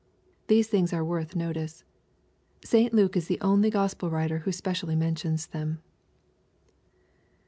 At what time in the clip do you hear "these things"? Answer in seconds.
0.47-0.93